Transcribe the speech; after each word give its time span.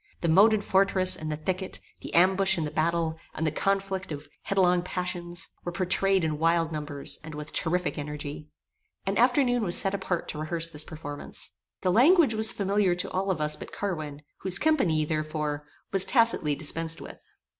The 0.21 0.27
moated 0.27 0.63
fortress, 0.63 1.15
and 1.15 1.31
the 1.31 1.35
thicket; 1.37 1.79
the 2.01 2.11
ambush 2.15 2.57
and 2.57 2.65
the 2.65 2.71
battle; 2.71 3.19
and 3.35 3.45
the 3.45 3.51
conflict 3.51 4.11
of 4.11 4.27
headlong 4.41 4.81
passions, 4.81 5.49
were 5.63 5.71
pourtrayed 5.71 6.23
in 6.23 6.39
wild 6.39 6.71
numbers, 6.71 7.19
and 7.23 7.35
with 7.35 7.53
terrific 7.53 7.99
energy. 7.99 8.47
An 9.05 9.19
afternoon 9.19 9.61
was 9.63 9.77
set 9.77 9.93
apart 9.93 10.27
to 10.29 10.39
rehearse 10.39 10.71
this 10.71 10.83
performance. 10.83 11.51
The 11.81 11.91
language 11.91 12.33
was 12.33 12.51
familiar 12.51 12.95
to 12.95 13.11
all 13.11 13.29
of 13.29 13.39
us 13.39 13.55
but 13.55 13.71
Carwin, 13.71 14.23
whose 14.39 14.57
company, 14.57 15.05
therefore, 15.05 15.67
was 15.91 16.03
tacitly 16.03 16.55
dispensed 16.55 16.99
with. 16.99 17.21